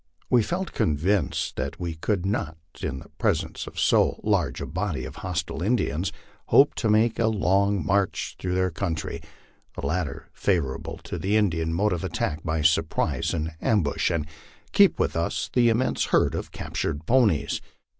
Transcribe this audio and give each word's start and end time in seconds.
We 0.31 0.41
felt 0.41 0.71
convinced 0.73 1.57
that 1.57 1.79
we 1.79 1.93
could 1.93 2.25
not, 2.25 2.57
in 2.81 2.97
the 3.01 3.09
presence 3.19 3.67
of 3.67 3.79
so 3.79 4.19
large 4.23 4.59
a 4.59 4.65
body 4.65 5.05
of 5.05 5.17
hostile 5.17 5.61
Indians, 5.61 6.11
hope 6.47 6.73
to 6.77 6.89
make 6.89 7.19
a 7.19 7.27
long 7.27 7.85
march 7.85 8.35
through 8.39 8.55
their 8.55 8.71
country, 8.71 9.21
the 9.75 9.85
latter 9.85 10.27
favorable 10.33 10.97
to 11.03 11.19
the 11.19 11.37
Indian 11.37 11.71
mode 11.71 11.93
of 11.93 12.03
attack 12.03 12.43
by 12.43 12.63
surprise 12.63 13.31
and 13.31 13.51
ambush, 13.61 14.09
and 14.09 14.25
keep 14.71 14.97
with 14.99 15.15
us 15.15 15.51
the 15.53 15.69
immense 15.69 16.05
herd 16.05 16.33
of 16.33 16.51
captured 16.51 17.05
ponies. 17.05 17.61